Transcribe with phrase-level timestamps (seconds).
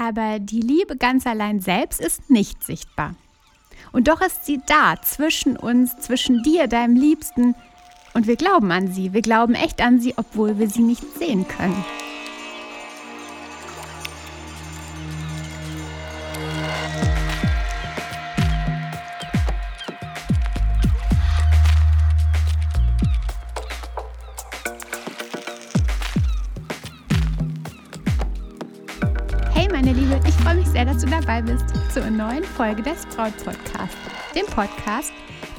[0.00, 3.14] Aber die Liebe ganz allein selbst ist nicht sichtbar.
[3.92, 7.54] Und doch ist sie da, zwischen uns, zwischen dir, deinem Liebsten.
[8.14, 9.12] Und wir glauben an sie.
[9.12, 11.84] Wir glauben echt an sie, obwohl wir sie nicht sehen können.
[31.00, 33.96] Dass du dabei bist zu einer neuen Folge des Braut Podcast,
[34.34, 35.12] dem Podcast,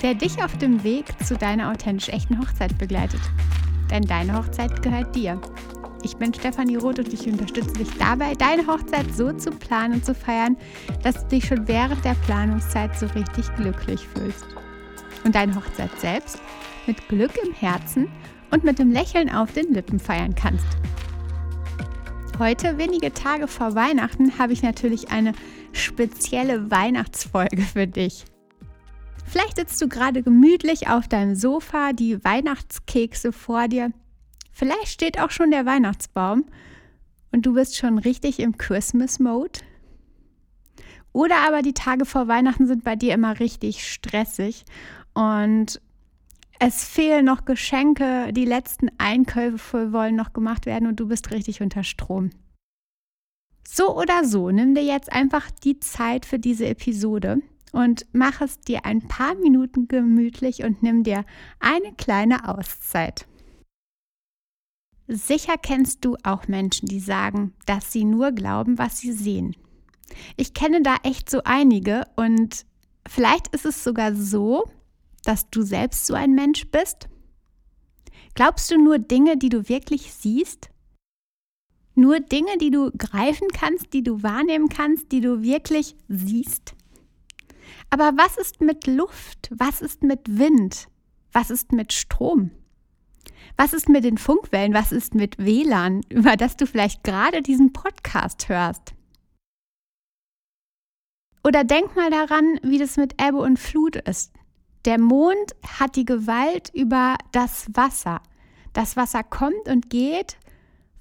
[0.03, 3.21] der dich auf dem Weg zu deiner authentisch echten Hochzeit begleitet.
[3.89, 5.41] Denn deine Hochzeit gehört dir.
[6.03, 10.05] Ich bin Stefanie Roth und ich unterstütze dich dabei, deine Hochzeit so zu planen und
[10.05, 10.57] zu feiern,
[11.01, 14.45] dass du dich schon während der Planungszeit so richtig glücklich fühlst.
[15.23, 16.39] Und deine Hochzeit selbst
[16.85, 18.09] mit Glück im Herzen
[18.51, 20.67] und mit dem Lächeln auf den Lippen feiern kannst.
[22.41, 25.33] Heute, wenige Tage vor Weihnachten, habe ich natürlich eine
[25.73, 28.25] spezielle Weihnachtsfolge für dich.
[29.27, 33.91] Vielleicht sitzt du gerade gemütlich auf deinem Sofa, die Weihnachtskekse vor dir.
[34.51, 36.45] Vielleicht steht auch schon der Weihnachtsbaum
[37.31, 39.59] und du bist schon richtig im Christmas-Mode.
[41.13, 44.65] Oder aber die Tage vor Weihnachten sind bei dir immer richtig stressig
[45.13, 45.79] und
[46.63, 51.59] es fehlen noch Geschenke, die letzten Einkäufe wollen noch gemacht werden und du bist richtig
[51.59, 52.29] unter Strom.
[53.67, 57.39] So oder so, nimm dir jetzt einfach die Zeit für diese Episode
[57.71, 61.25] und mach es dir ein paar Minuten gemütlich und nimm dir
[61.59, 63.25] eine kleine Auszeit.
[65.07, 69.55] Sicher kennst du auch Menschen, die sagen, dass sie nur glauben, was sie sehen.
[70.37, 72.67] Ich kenne da echt so einige und
[73.07, 74.69] vielleicht ist es sogar so,
[75.23, 77.07] dass du selbst so ein Mensch bist?
[78.33, 80.69] Glaubst du nur Dinge, die du wirklich siehst?
[81.95, 86.75] Nur Dinge, die du greifen kannst, die du wahrnehmen kannst, die du wirklich siehst?
[87.89, 89.49] Aber was ist mit Luft?
[89.51, 90.87] Was ist mit Wind?
[91.33, 92.51] Was ist mit Strom?
[93.57, 94.73] Was ist mit den Funkwellen?
[94.73, 98.93] Was ist mit WLAN, über das du vielleicht gerade diesen Podcast hörst?
[101.43, 104.31] Oder denk mal daran, wie das mit Ebbe und Flut ist.
[104.85, 108.21] Der Mond hat die Gewalt über das Wasser.
[108.73, 110.37] Das Wasser kommt und geht,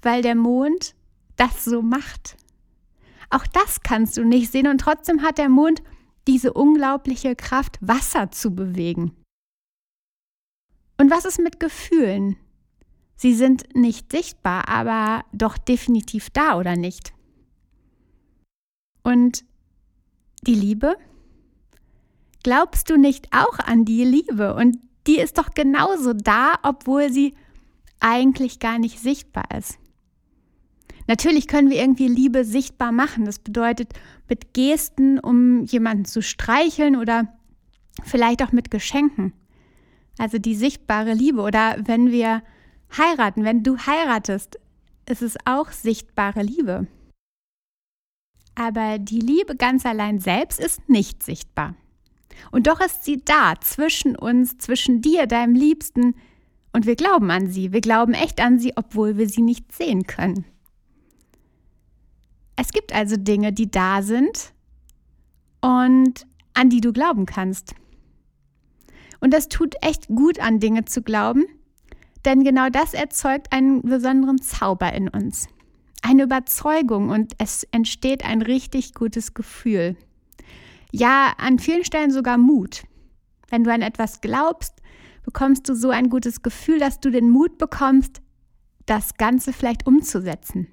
[0.01, 0.93] weil der Mond
[1.35, 2.37] das so macht.
[3.29, 5.81] Auch das kannst du nicht sehen und trotzdem hat der Mond
[6.27, 9.15] diese unglaubliche Kraft, Wasser zu bewegen.
[10.97, 12.37] Und was ist mit Gefühlen?
[13.15, 17.13] Sie sind nicht sichtbar, aber doch definitiv da, oder nicht?
[19.03, 19.43] Und
[20.43, 20.95] die Liebe?
[22.43, 24.55] Glaubst du nicht auch an die Liebe?
[24.55, 27.35] Und die ist doch genauso da, obwohl sie
[27.99, 29.77] eigentlich gar nicht sichtbar ist.
[31.07, 33.25] Natürlich können wir irgendwie Liebe sichtbar machen.
[33.25, 33.93] Das bedeutet
[34.29, 37.27] mit Gesten, um jemanden zu streicheln oder
[38.03, 39.33] vielleicht auch mit Geschenken.
[40.17, 41.41] Also die sichtbare Liebe.
[41.41, 42.43] Oder wenn wir
[42.97, 44.59] heiraten, wenn du heiratest,
[45.09, 46.87] ist es auch sichtbare Liebe.
[48.55, 51.75] Aber die Liebe ganz allein selbst ist nicht sichtbar.
[52.49, 56.15] Und doch ist sie da, zwischen uns, zwischen dir, deinem Liebsten.
[56.73, 57.71] Und wir glauben an sie.
[57.71, 60.45] Wir glauben echt an sie, obwohl wir sie nicht sehen können.
[62.55, 64.53] Es gibt also Dinge, die da sind
[65.61, 67.75] und an die du glauben kannst.
[69.19, 71.45] Und das tut echt gut an Dinge zu glauben,
[72.25, 75.47] denn genau das erzeugt einen besonderen Zauber in uns.
[76.01, 79.95] Eine Überzeugung und es entsteht ein richtig gutes Gefühl.
[80.91, 82.83] Ja, an vielen Stellen sogar Mut.
[83.49, 84.81] Wenn du an etwas glaubst,
[85.23, 88.21] bekommst du so ein gutes Gefühl, dass du den Mut bekommst,
[88.85, 90.67] das Ganze vielleicht umzusetzen.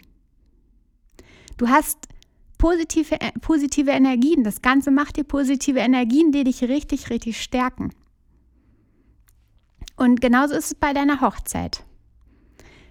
[1.56, 2.08] Du hast
[2.56, 4.44] positive, äh, positive Energien.
[4.44, 7.90] Das Ganze macht dir positive Energien, die dich richtig, richtig stärken.
[9.96, 11.84] Und genauso ist es bei deiner Hochzeit.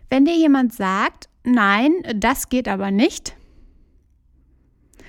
[0.09, 3.36] Wenn dir jemand sagt, nein, das geht aber nicht,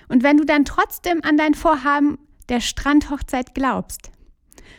[0.08, 2.18] und wenn du dann trotzdem an dein Vorhaben
[2.48, 4.10] der Strandhochzeit glaubst,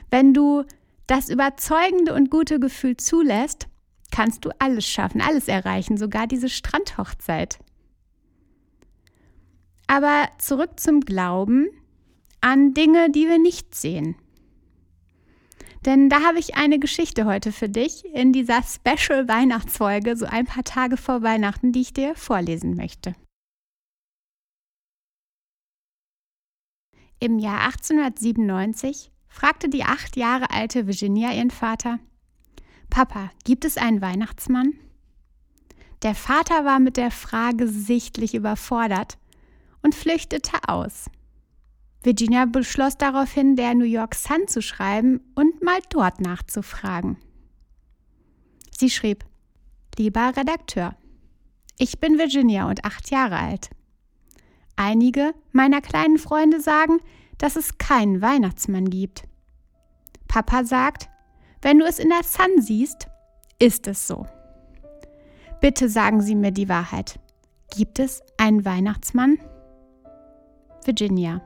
[0.10, 0.64] wenn du
[1.08, 3.68] das überzeugende und gute Gefühl zulässt,
[4.12, 7.60] kannst du alles schaffen, alles erreichen, sogar diese Strandhochzeit.
[9.88, 11.68] Aber zurück zum Glauben
[12.42, 14.16] an Dinge, die wir nicht sehen.
[15.86, 20.46] Denn da habe ich eine Geschichte heute für dich in dieser Special Weihnachtsfolge, so ein
[20.46, 23.16] paar Tage vor Weihnachten, die ich dir vorlesen möchte.
[27.20, 32.00] Im Jahr 1897 fragte die acht Jahre alte Virginia ihren Vater,
[32.90, 34.74] Papa, gibt es einen Weihnachtsmann?
[36.02, 39.18] Der Vater war mit der Frage sichtlich überfordert
[39.82, 41.10] und flüchtete aus.
[42.02, 47.18] Virginia beschloss daraufhin, der New York Sun zu schreiben und mal dort nachzufragen.
[48.72, 49.26] Sie schrieb,
[49.98, 50.96] Lieber Redakteur,
[51.78, 53.70] ich bin Virginia und acht Jahre alt.
[54.82, 57.00] Einige meiner kleinen Freunde sagen,
[57.38, 59.24] dass es keinen Weihnachtsmann gibt.
[60.30, 61.10] Papa sagt,
[61.62, 63.10] wenn du es in der Sun siehst,
[63.60, 64.26] ist es so.
[65.60, 67.20] Bitte sagen Sie mir die Wahrheit.
[67.76, 69.38] Gibt es einen Weihnachtsmann?
[70.86, 71.42] Virginia.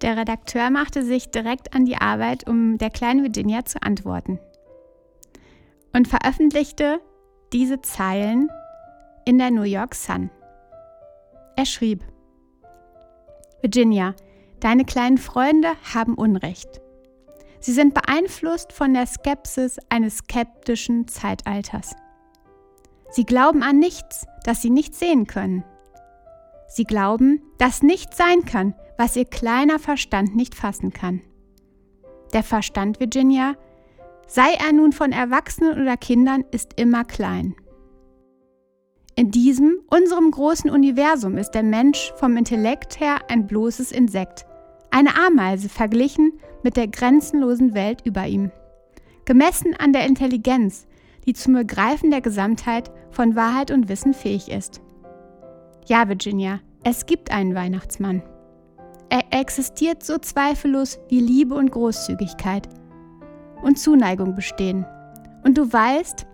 [0.00, 4.38] Der Redakteur machte sich direkt an die Arbeit, um der kleinen Virginia zu antworten.
[5.92, 7.00] Und veröffentlichte
[7.52, 8.48] diese Zeilen
[9.24, 10.30] in der New York Sun.
[11.56, 12.04] Er schrieb,
[13.62, 14.14] Virginia,
[14.60, 16.80] deine kleinen Freunde haben Unrecht.
[17.60, 21.96] Sie sind beeinflusst von der Skepsis eines skeptischen Zeitalters.
[23.10, 25.64] Sie glauben an nichts, das sie nicht sehen können.
[26.68, 31.22] Sie glauben, dass nichts sein kann, was ihr kleiner Verstand nicht fassen kann.
[32.34, 33.54] Der Verstand, Virginia,
[34.26, 37.56] sei er nun von Erwachsenen oder Kindern, ist immer klein.
[39.18, 44.44] In diesem, unserem großen Universum ist der Mensch vom Intellekt her ein bloßes Insekt,
[44.90, 48.50] eine Ameise verglichen mit der grenzenlosen Welt über ihm.
[49.24, 50.86] Gemessen an der Intelligenz,
[51.24, 54.82] die zum Begreifen der Gesamtheit von Wahrheit und Wissen fähig ist.
[55.86, 58.22] Ja, Virginia, es gibt einen Weihnachtsmann.
[59.08, 62.68] Er existiert so zweifellos wie Liebe und Großzügigkeit
[63.62, 64.84] und Zuneigung bestehen.
[65.42, 66.26] Und du weißt,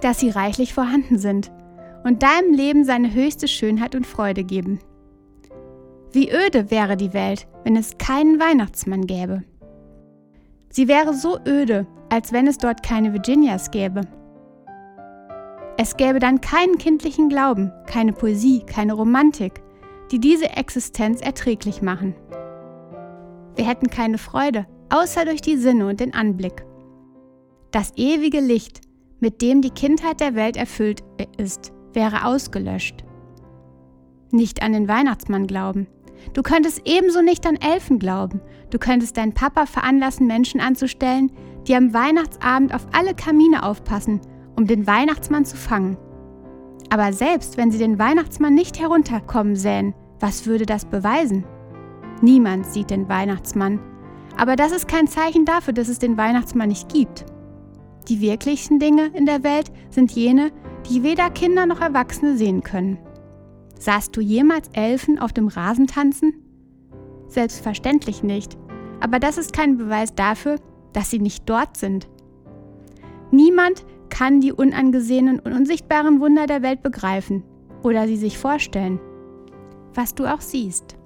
[0.00, 1.52] dass sie reichlich vorhanden sind
[2.04, 4.78] und deinem Leben seine höchste Schönheit und Freude geben.
[6.12, 9.44] Wie öde wäre die Welt, wenn es keinen Weihnachtsmann gäbe.
[10.70, 14.02] Sie wäre so öde, als wenn es dort keine Virginias gäbe.
[15.76, 19.62] Es gäbe dann keinen kindlichen Glauben, keine Poesie, keine Romantik,
[20.10, 22.14] die diese Existenz erträglich machen.
[23.56, 26.64] Wir hätten keine Freude, außer durch die Sinne und den Anblick.
[27.70, 28.80] Das ewige Licht,
[29.20, 31.02] mit dem die Kindheit der Welt erfüllt
[31.36, 33.04] ist, wäre ausgelöscht.
[34.30, 35.86] Nicht an den Weihnachtsmann glauben.
[36.34, 38.40] Du könntest ebenso nicht an Elfen glauben.
[38.70, 41.32] Du könntest deinen Papa veranlassen, Menschen anzustellen,
[41.66, 44.20] die am Weihnachtsabend auf alle Kamine aufpassen,
[44.56, 45.96] um den Weihnachtsmann zu fangen.
[46.90, 51.44] Aber selbst wenn sie den Weihnachtsmann nicht herunterkommen sähen, was würde das beweisen?
[52.20, 53.80] Niemand sieht den Weihnachtsmann.
[54.36, 57.24] Aber das ist kein Zeichen dafür, dass es den Weihnachtsmann nicht gibt.
[58.08, 60.50] Die wirklichsten Dinge in der Welt sind jene,
[60.88, 62.98] die weder Kinder noch Erwachsene sehen können.
[63.78, 66.34] Sahst du jemals Elfen auf dem Rasen tanzen?
[67.28, 68.58] Selbstverständlich nicht,
[69.00, 70.56] aber das ist kein Beweis dafür,
[70.92, 72.08] dass sie nicht dort sind.
[73.30, 77.44] Niemand kann die unangesehenen und unsichtbaren Wunder der Welt begreifen
[77.82, 79.00] oder sie sich vorstellen.
[79.94, 80.96] Was du auch siehst.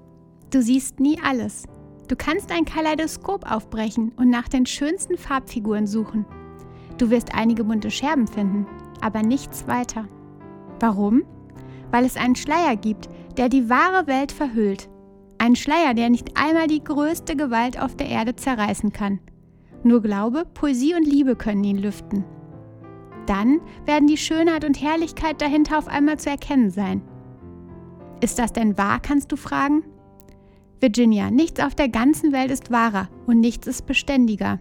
[0.51, 1.63] Du siehst nie alles.
[2.07, 6.25] Du kannst ein Kaleidoskop aufbrechen und nach den schönsten Farbfiguren suchen.
[6.97, 8.67] Du wirst einige bunte Scherben finden,
[9.05, 10.07] aber nichts weiter.
[10.79, 11.23] Warum?
[11.91, 13.07] Weil es einen Schleier gibt,
[13.37, 14.89] der die wahre Welt verhüllt.
[15.37, 19.19] Ein Schleier, der nicht einmal die größte Gewalt auf der Erde zerreißen kann.
[19.83, 22.25] Nur Glaube, Poesie und Liebe können ihn lüften.
[23.27, 27.03] Dann werden die Schönheit und Herrlichkeit dahinter auf einmal zu erkennen sein.
[28.21, 29.83] Ist das denn wahr, kannst du fragen?
[30.79, 34.59] Virginia, nichts auf der ganzen Welt ist wahrer und nichts ist beständiger.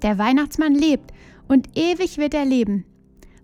[0.00, 1.12] Der Weihnachtsmann lebt
[1.48, 2.86] und ewig wird er leben.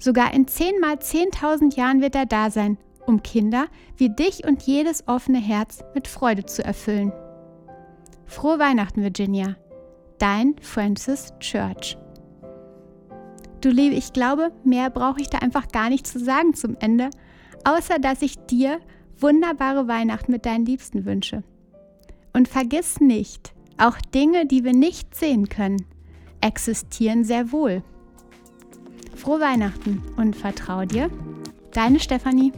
[0.02, 3.66] Sogar in zehn mal zehntausend Jahren wird er da sein, um Kinder
[3.96, 7.12] wie dich und jedes offene Herz mit Freude zu erfüllen.
[8.26, 9.54] Frohe Weihnachten, Virginia.
[10.18, 11.96] Dein Francis Church.
[13.60, 17.08] Du Liebe, ich glaube, mehr brauche ich da einfach gar nicht zu sagen zum Ende,
[17.62, 18.80] außer dass ich dir
[19.20, 21.44] wunderbare Weihnachten mit deinen Liebsten wünsche.
[22.32, 25.86] Und vergiss nicht, auch Dinge, die wir nicht sehen können,
[26.40, 27.84] existieren sehr wohl.
[29.22, 31.08] Frohe Weihnachten und vertrau dir,
[31.72, 32.50] deine Stefanie.